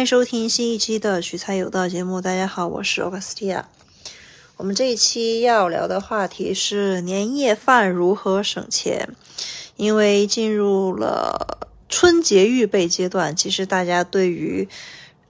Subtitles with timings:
[0.00, 2.22] 欢迎收听新一期的取材有道节目。
[2.22, 3.68] 大家好，我是欧卡斯蒂亚。
[4.56, 9.14] 我们这一期要聊的话题是年夜饭如何省钱。
[9.76, 14.66] 因为进入了春节预备阶段，其实大家对于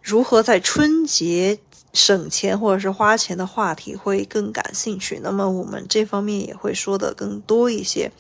[0.01, 1.59] 如何在春节
[1.93, 5.21] 省钱或者是花钱的话题会更感兴趣。
[5.23, 8.11] 那么我们这方面也会说的更多一些。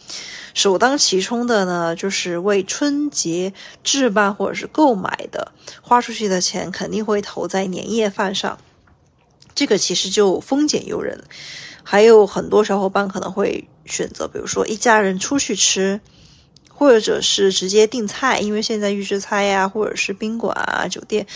[0.55, 3.52] 首当其冲的呢，就是为春节
[3.84, 8.59] 置办或者是购买的，花出去的钱肯定会投在年夜饭上。
[9.55, 11.23] 这个其实就丰俭由人。
[11.83, 16.00] 还有很多小伙伴可能会选择，比如说一家人出去吃。
[16.80, 21.27] 或者是直接订菜，因为现在预制菜呀，或者是宾馆啊、酒店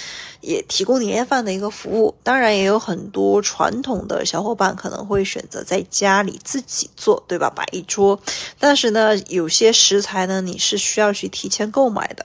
[0.41, 2.15] 也提供年夜饭的一个服务。
[2.23, 7.53] 当然，也有很多传统的小伙伴可能会选择在家里自己做，对吧？
[7.55, 8.19] 摆一桌。
[8.59, 12.25] 但是呢，有些食材呢，你是需要去提前购买的。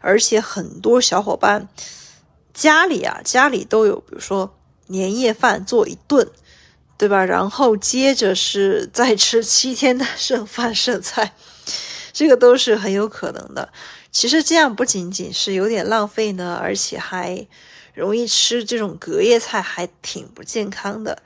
[0.00, 1.68] 而且很多小伙伴
[2.54, 6.24] 家里啊，家里都有，比如说年夜饭做一顿，
[6.96, 7.24] 对吧？
[7.24, 11.32] 然后接着是再吃七天的剩饭剩菜。
[12.12, 13.72] 这个都是很有可能的。
[14.12, 17.46] 其实这样不仅仅是有点浪费呢，而且还
[17.94, 21.22] 容易吃这种隔夜菜，还挺不健康的。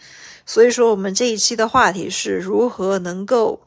[0.46, 3.62] 所以说，我们这一期的话题是如何能够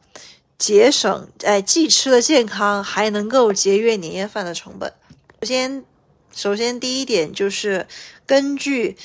[0.56, 4.92] 节省，哎，既吃的健康，还能够节约年夜饭的成本。
[5.40, 5.84] 首先，
[6.32, 7.86] 首先第一点就是
[8.24, 8.96] 根据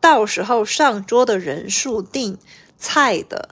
[0.00, 2.38] 到时候上桌的人数定
[2.78, 3.50] 菜的。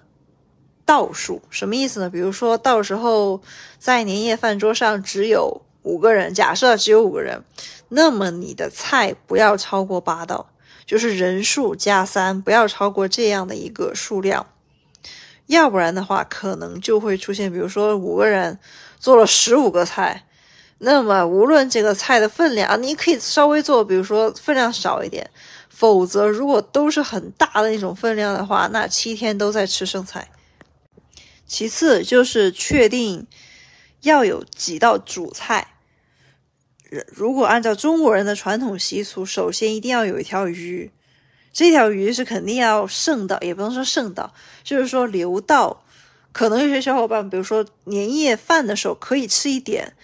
[0.88, 2.08] 倒数什么意思呢？
[2.08, 3.42] 比如说到时候
[3.78, 7.44] 在年夜饭桌上只有五个人，假设只有五个人，
[7.90, 10.48] 那么你的菜不要超过八道，
[10.86, 14.46] 就是人数加三，不要超过这样的一个数量，
[15.48, 18.58] 要不然的话可能就会出现，比如说五个人
[18.98, 20.24] 做了十五个菜，
[20.78, 25.30] 那么无论这个菜的分量，你可以稍微做，比如说分量少一点，
[25.68, 30.26] 否则如果都是很大的那种分量的话，那七天都在吃剩菜。
[31.48, 33.26] 其次就是确定
[34.02, 35.76] 要有几道主菜。
[37.06, 40.92] 如果按照中国人的传统习俗，首先一定要有一条鱼，
[41.52, 44.30] 这条鱼是肯定要剩的，也不能说剩的，
[44.62, 45.82] 就是说留到。
[46.30, 49.94] 可能有些小伙伴，比如说年夜饭的时候可以吃一点，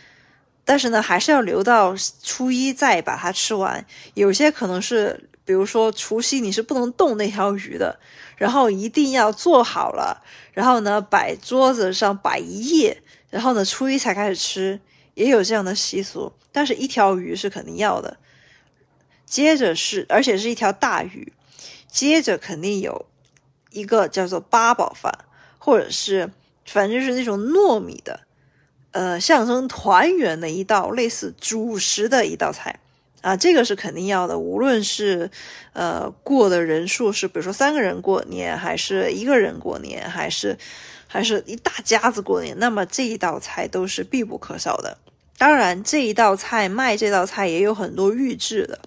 [0.65, 3.87] 但是呢，还是要留到初一再把它吃完。
[4.15, 5.29] 有些可能是。
[5.45, 8.01] 比如说除夕你是不能动那条鱼的，
[8.37, 10.23] 然后一定要做好了，
[10.53, 14.81] 然后呢摆桌子上摆一夜，然后呢初一才开始吃，
[15.15, 16.33] 也有这样的习俗。
[16.51, 18.17] 但是一条鱼是肯定要的，
[19.27, 21.33] 接着是而且是一条大鱼，
[21.89, 23.07] 接着肯定有
[23.71, 25.13] 一个叫做八宝饭，
[25.59, 26.31] 或者是
[26.65, 28.21] 反正就是那种糯米的，
[28.93, 32.81] 呃象征团圆的一道类似主食的一道菜。
[33.25, 34.39] 啊，这个是肯定要的。
[34.39, 35.31] 无论是，
[35.73, 40.59] 呃，过的人数是，比如说三个人过年，还是一个人过年，还是，
[41.07, 44.99] 还是一大家子过年，那么这一道菜都是必不可少的。
[45.39, 48.79] 当然，这一道菜卖这道菜也有很多预制的，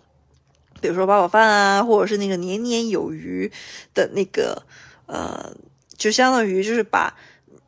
[0.79, 3.51] 比如说八宝饭啊，或者是那个年年有余
[3.95, 4.61] 的那个，
[5.07, 5.51] 呃，
[5.97, 7.15] 就相当于就是把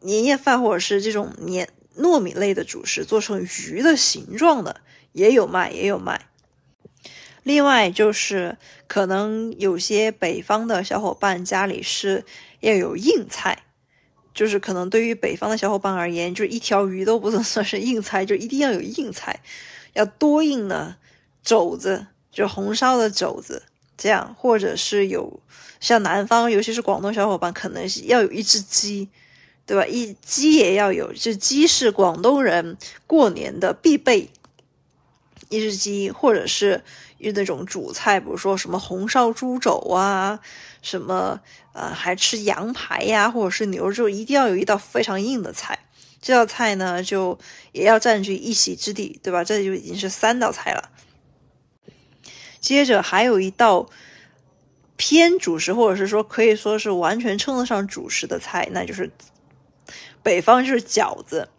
[0.02, 4.82] 年夜饭或者是这种年糯米类的主食做成鱼的形状的，
[5.14, 6.29] 也有卖，也有卖。
[7.44, 8.58] 另外就是，
[8.88, 12.24] 可能有些北方的小伙伴家里是
[12.60, 13.64] 要有硬菜，
[14.34, 19.40] 就是可能对于北方的小伙伴而言，就是一条鱼都不能 算是硬菜，就一定要有硬菜，
[19.94, 20.98] 要多硬呢？
[21.42, 23.64] 肘子，就红烧的肘子，
[23.98, 25.40] 这样，或者是有
[25.80, 29.08] 像南方，尤其是广东小伙伴，可能是要有一只鸡，
[29.66, 29.86] 对吧？
[29.88, 32.78] 一鸡也要有，这鸡是广东人
[33.08, 34.30] 过年的必备。
[35.50, 36.84] 一只鸡，或者是
[37.18, 40.40] 用那种主菜，比如说什么红烧猪肘啊，
[40.82, 41.42] 什么
[41.74, 45.80] 呃还吃羊排呀，或者是牛肉，一定要有一道非常硬的菜。
[46.22, 47.38] 这道菜呢，就
[47.72, 49.44] 也要占据一席之地，对吧？
[49.44, 50.90] 这就已经是三道菜了。
[52.60, 53.90] 接着还有一道
[54.98, 59.12] 偏主食，或者是说可以说是完全称得上主食的菜，那就是
[60.22, 61.50] 北方就是饺子，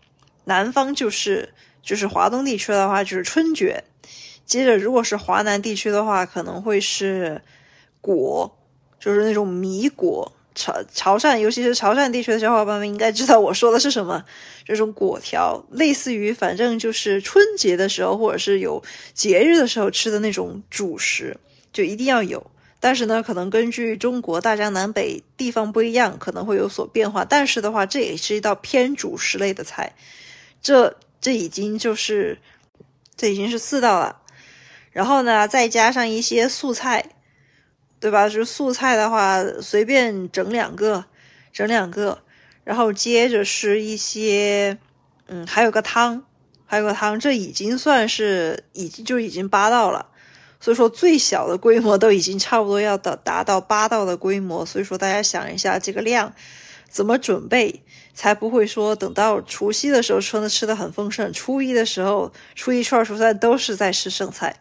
[0.44, 1.52] 南方就是。
[1.82, 3.82] 就是华东地区的话，就是春卷。
[4.50, 7.40] 接着，如果是华南地区的话，可能会是
[8.00, 8.58] 果，
[8.98, 10.32] 就是那种米果。
[10.56, 14.24] 潮潮汕，尤其是潮汕地区的小伙伴们应该知道我说的是什么。
[14.64, 18.82] 这 种果条，类似于反正就是春节的时候，或者是有
[19.14, 21.36] 节日的时候吃的那种主食，
[21.72, 22.44] 就一定要有。
[22.80, 27.24] 但是呢，可能根据中国大江南北地方不一样，可能会有所变化。
[27.24, 29.94] 但是的话，这也是一道偏主食类的菜。
[30.60, 30.96] 这。
[31.22, 32.38] 这已经就是，
[33.14, 34.19] 这已经是四道了。
[34.90, 37.04] 然后呢，再加上一些素菜，
[38.00, 38.28] 对吧？
[38.28, 41.04] 就是素菜的话，随便整两个，
[41.52, 42.22] 整两个，
[42.64, 44.76] 然后接着是一些，
[45.28, 46.24] 嗯，还有个汤，
[46.66, 50.06] 还有个汤，这已经算是已经就已经八道了。
[50.62, 54.66] 所以说，最小的规模都已经差不多要到达到八道的规模。
[54.66, 56.34] 所以说，大家想一下这个量
[56.90, 57.82] 怎么准备，
[58.12, 64.54] 才不会说等到除夕的时候吃的吃的很丰盛，初一的时候，初一、初二、初三都是在吃剩菜。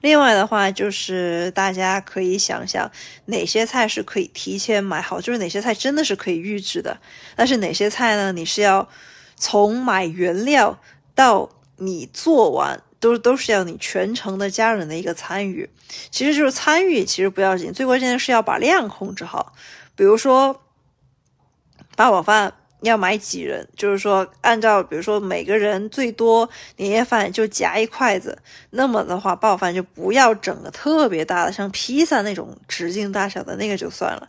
[0.00, 2.90] 另外的话，就是大家可以想想
[3.26, 6.96] 哪些菜是可以提前买好，就是哪些菜真的是可以预制的。
[7.34, 8.32] 但是哪些菜呢？
[8.32, 8.88] 你是要
[9.36, 10.78] 从买原料
[11.14, 12.82] 到你做完。
[12.98, 15.68] 都都是要你全程的家人的一个参与，
[16.10, 19.52] 其实就是参与，其实不要紧，最关键的是要把量控制好。
[19.94, 20.62] 比如说
[21.94, 22.54] 八宝饭
[22.86, 28.38] 要买几人，就是说按照比如说每个人最多年夜饭就夹一筷子，
[28.70, 34.28] 那么的话八宝饭就不要整个特别大的，像披萨那种直径大小的那个就算了。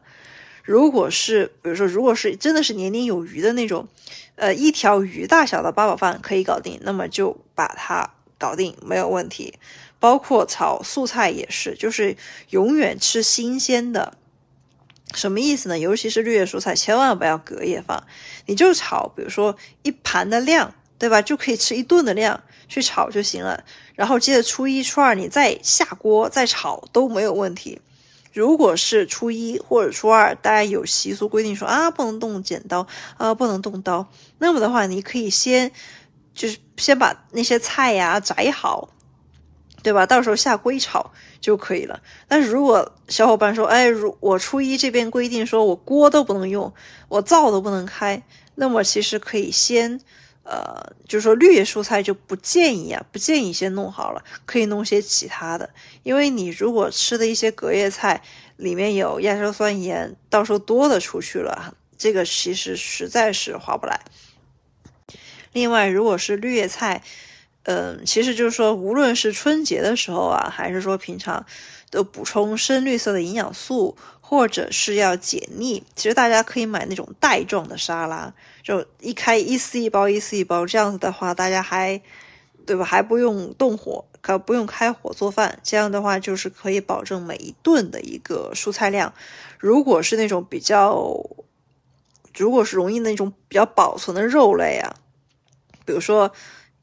[0.64, 3.88] 如果是比如说如果是真的是年年有余的那种，
[4.36, 8.12] 呃一条鱼大小的八宝饭可以搞定，那么就把它。
[8.40, 9.56] 搞定没有问题，
[10.00, 12.16] 包括炒素菜也是，就是
[12.52, 14.14] 永远吃新鲜的。
[15.14, 15.78] 什么意思呢？
[15.80, 18.04] 尤其是绿叶蔬菜，千万不要隔夜放，
[18.46, 21.22] 你就炒，比如说一盘的量，对吧？
[21.22, 23.64] 就可以吃一顿的量去炒就行了。
[23.96, 27.80] 然后接着初一、初二你再下锅再炒都没有问题。
[28.34, 32.86] 如果是初一或者初二，大家有习俗规定说啊不能动剪刀
[33.18, 34.08] 啊不能动刀，
[34.40, 35.72] 那么的话你可以先。
[36.34, 38.88] 就是先把那些菜呀摘好，
[39.84, 40.06] 对吧？
[40.06, 42.02] 到时候下锅炒就可以了。
[42.28, 46.74] 但是如果小伙伴说，哎，如我初一这边规定说我锅都不能用，
[47.08, 48.22] 我灶都不能开，
[48.56, 50.00] 那么其实可以先，
[50.44, 55.70] 呃，就是说绿叶蔬菜就不建议啊，不建议先弄好了，可以弄些其他的，
[56.04, 58.22] 因为你如果吃的一些隔夜菜
[58.58, 64.02] 里面有亚硝酸盐，到时候多的出去了，这个其实实在是划不来。
[65.54, 67.02] 另外，如果是绿叶菜，
[67.68, 71.46] 嗯，其实就是说，无论是春节的时候啊，还是说平常，
[71.90, 75.84] 都补充深绿色的营养素，或者是要解腻。
[75.94, 78.34] 其实大家可以买那种袋状的沙拉，
[78.64, 82.02] 就一开一丝一包，一丝一包，这样子的话，大家还，
[82.66, 82.86] 对吧？
[82.86, 89.14] 还不用动火，可不用开火做饭，这样的话就是可以保证每一顿的一个蔬菜量。
[89.60, 91.14] 如果是那种比较，
[92.34, 94.96] 如果是容易那种比较保存的肉类啊。
[95.86, 96.32] 比如说，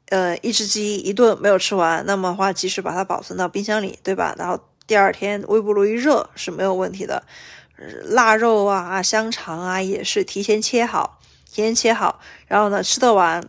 [0.09, 4.35] 呃，一只鸡一顿没有吃完，那么话及时把它保存到冰箱里，对吧？
[4.37, 7.23] 然后第二天微波炉一热是没有问题的。
[8.05, 11.19] 腊肉啊、香肠啊也是提前切好，
[11.51, 13.43] 提前切好，然后呢吃得完，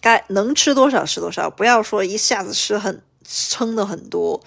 [0.00, 4.40] 该能吃多少吃多少，不要说一下子吃很撑的很多。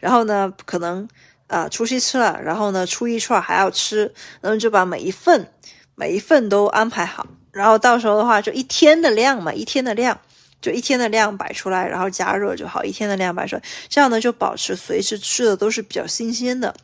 [0.00, 1.06] 然后呢，可能
[1.48, 5.52] 啊除夕吃了，然后呢初一初二还要吃，那么就把每一份
[5.94, 7.26] 每一份都安排好。
[7.50, 10.18] 然后到时候的话，就一天的量嘛，一天的量，
[10.60, 12.84] 就一天的量摆出来，然后加热就好。
[12.84, 16.74] 一天的量摆出来，这样呢就保持随时吃的都是比较新鲜的。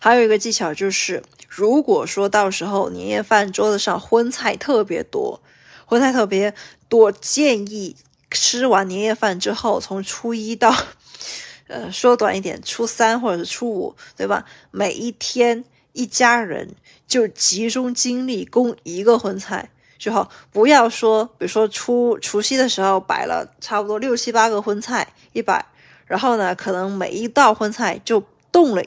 [0.00, 5.40] 还有一个技巧就是，如果说到时候年夜饭桌子上荤菜特别多，
[5.84, 6.54] 荤菜特别
[6.88, 7.96] 多，建议
[8.30, 10.74] 吃完年夜饭之后，从初一到，
[11.68, 14.44] 呃，说短一点，初三或者是初五，对吧？
[14.70, 16.74] 每一天一家人。
[17.08, 19.68] 就集中精力供一个荤菜
[20.02, 25.64] 就好，不要说，比如说初除夕的时候摆了差不多六七八个荤菜一摆，
[26.06, 28.82] 然后呢，可能每一道荤菜就动了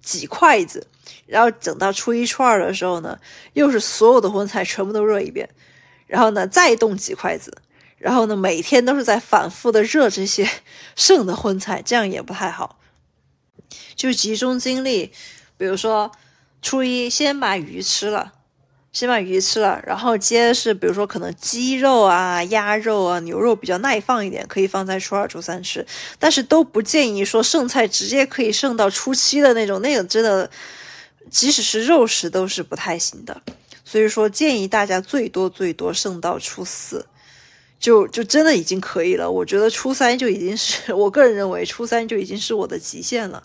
[0.00, 0.86] 几筷子，
[1.26, 3.18] 然后等到初一初二的时候呢，
[3.54, 5.48] 又是所有的荤菜全部都热一遍，
[6.06, 7.52] 然后呢再动几筷子，
[7.98, 10.48] 然后呢每天都是在反复的热这些
[10.94, 12.78] 剩的荤菜，这样也不太好，
[13.96, 15.10] 就集中精力，
[15.56, 16.12] 比如说。
[16.64, 18.34] 初一先把鱼吃了，
[18.92, 25.84] 先把鱼吃了，然后接着是比如说可能鸡肉啊、鸭肉啊、牛肉比较耐放一点，可以放在初二、初三吃，
[26.18, 30.48] 但是都不建议说剩菜直接可以剩到初七的那种，那个真的
[31.30, 33.40] 即使是肉食都是不太行的。
[33.82, 37.06] 所以说建议大家最多最多剩到初四，
[37.80, 39.30] 就就真的已经可以了。
[39.30, 43.42] 我觉得初三就已经是 我个人认为初三就已经是我的极限了。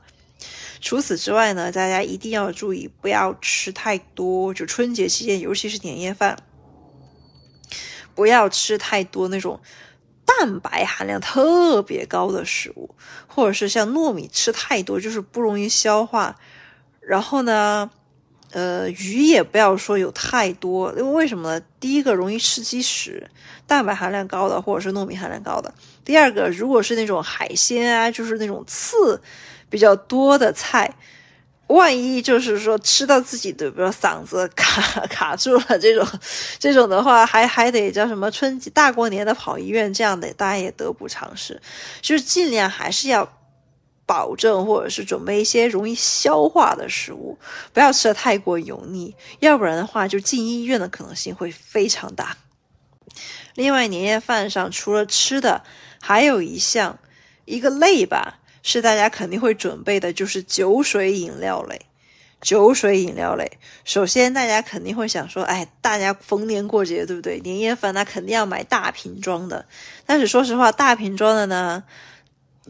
[0.80, 4.54] 除此之外呢，大家一定要注意，不要吃太多。
[4.54, 6.38] 就春节期间，尤其是年夜饭，
[8.14, 9.60] 不要吃太多那种
[10.26, 12.96] 蛋白含量特别高的食物，
[13.28, 16.36] 或者是像糯米吃太多就是不容易消化。
[17.00, 17.90] 然后呢，
[18.52, 21.66] 呃，鱼也不要说有太多，因为为什么呢？
[21.80, 23.30] 第一个容易吃积食，
[23.66, 25.74] 蛋白含量高的或者是糯米含量高的。
[26.04, 29.22] 第二个，如果是那种海鲜啊，就是那种刺
[29.70, 30.96] 比较多的菜。
[31.68, 36.08] 万一就是说吃到自己的，比如嗓子卡卡住了这种，
[36.58, 41.62] 这种的话，还还得叫什么春节大过年的跑医院，这样的大家也得不偿失。
[42.02, 43.30] 就是尽量还是要
[44.06, 47.38] 保证或者是准备一些容易消化的食物，
[47.74, 52.38] 不要吃的太过油腻，要不然的话就进医院的可能性会非常大。
[53.56, 55.64] 另外，年夜饭上除了吃的，
[56.00, 56.98] 还有一项
[57.44, 58.40] 一个类吧。
[58.70, 61.80] 是大家肯定会准备的，就是酒水饮料类。
[62.42, 63.50] 酒水饮料类，
[63.86, 67.40] 首先大家肯定会想说，哎，大家逢年过节，对不对？
[67.40, 69.66] 年夜饭那肯定要买大瓶装的。
[70.06, 71.84] 但是说实话，大瓶装的呢，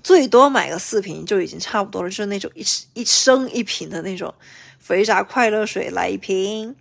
[0.03, 2.63] 最多买个四瓶就已经差不多了，就是那种一
[2.93, 4.33] 一升一瓶的那种。
[4.79, 6.73] 肥宅快乐水来一瓶，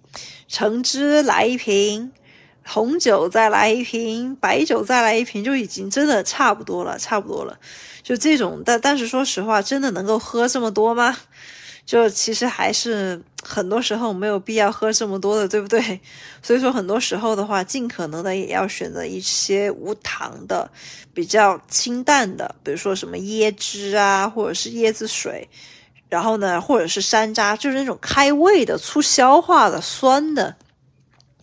[0.47, 2.13] 橙汁来一瓶。
[2.67, 7.57] 红酒再来一瓶，白酒再来一瓶，就已经真的差不多了，差不多了。
[8.03, 11.17] 就这种，但但是说实话，真的能够喝这么多吗？
[11.85, 16.01] 就其实还是很多时候没有必要喝这么多的，对不对？
[16.43, 20.69] 所以说很多时候的话，尽可能的也要选择一些无糖的、
[21.15, 25.49] 比较清淡的，比如说什么椰汁啊，或者是椰子水，
[26.09, 30.57] 然后呢，或者是山楂，就是那种开胃的、促消化的、酸的。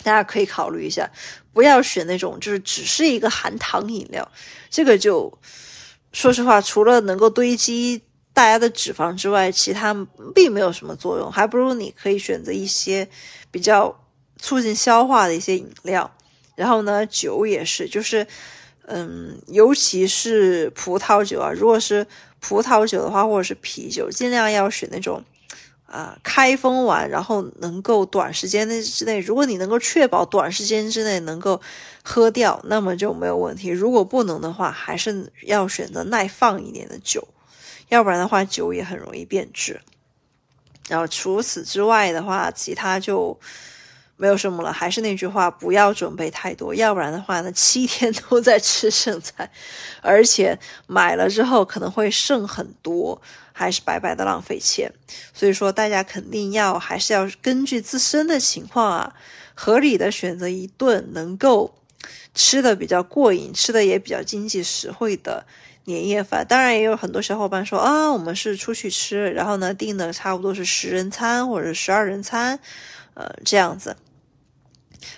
[0.04, 1.10] 大家可以考虑一下，
[1.54, 4.30] 不要选那种就是只是一个含糖饮料，
[4.70, 5.32] 这个就
[6.12, 8.02] 说实话，除了能够堆积
[8.34, 9.96] 大家的脂肪之外，其他
[10.36, 13.08] 并没有什么作用，还不如你可以选择一些
[13.50, 13.96] 比较
[14.38, 16.12] 促进消化的一些饮料。
[16.56, 18.28] 然后呢，酒也是，就是
[18.86, 22.06] 嗯，尤其是葡萄酒啊，如果是
[22.40, 25.24] 葡萄酒的话，或者是啤酒，尽量要选那种。
[25.94, 31.62] 啊，开封完，然后能够短时间内之内，如果你能够确保短时间之内能够
[32.04, 33.70] 喝掉，那么就没有问题。
[33.70, 37.28] 如果不能的话，还是要选择耐放一点的酒，
[37.90, 39.80] 要不然的话酒也很容易变质。
[40.90, 43.40] 然后除此之外的话，其他就
[44.18, 44.72] 没有什么了。
[44.72, 49.50] 还是那句话，不要准备太多，要不然的话呢， 七天都在吃剩菜，
[50.02, 53.22] 而且买了之后可能会剩很多。
[53.56, 54.92] 还是白白的浪费钱，
[55.32, 59.14] 所以说大家肯定要还是要根据自身的情况啊，
[59.54, 61.72] 合理的选择一顿能够
[62.34, 65.46] 吃的比较过瘾、吃的也比较经济实惠的
[65.84, 66.44] 年夜饭。
[66.50, 72.60] 当然，也有很多小伙伴说啊，我们是出去吃，然后呢订的差不多是十人餐或者十二人餐，
[73.14, 73.96] 呃，这样子。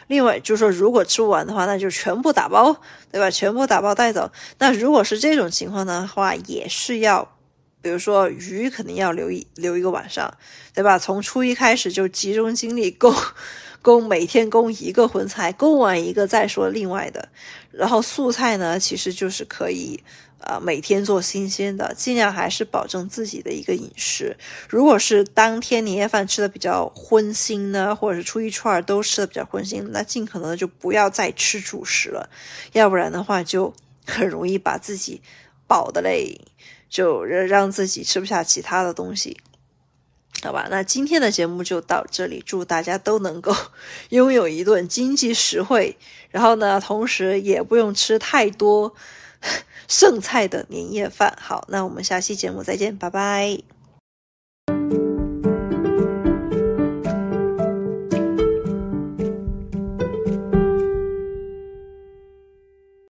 [0.07, 2.75] 另外就是说，如果吃不完的话，那就全部打包，
[3.11, 3.29] 对吧？
[3.29, 4.31] 全部打包带走。
[4.57, 7.31] 那如果是这种情况的话，也是要。
[7.81, 10.35] 比如说鱼肯定要留一留一个晚上，
[10.73, 10.97] 对吧？
[10.97, 13.13] 从初一开始就集中精力够
[13.85, 17.29] 供每天供一个荤菜，供完一个再说另外的。
[17.69, 20.03] 然后素菜呢，其实就是可以
[20.39, 24.35] 呃每天做新鲜的，尽量还是保证自己的一个饮食。
[24.67, 32.27] 如果是当天年夜饭吃的比较荤腥呢，或者是初一初二都吃的比较荤腥，那尽可能的就不要再吃主食了，
[32.71, 33.71] 要不然的话就
[34.07, 35.21] 很容易把自己
[35.67, 36.41] 饱的嘞。
[36.87, 39.35] 就让让自己吃不下其他的东西，
[40.45, 40.67] 好吧？
[40.69, 43.53] 那今天的节目就到这里，祝大家都能够
[44.09, 45.97] 拥有一顿经济实惠，
[46.29, 48.93] 然后呢，同时也不用吃太多
[49.87, 51.35] 剩菜的年夜饭。
[51.41, 53.74] 好，那我们下期节目再见，拜拜。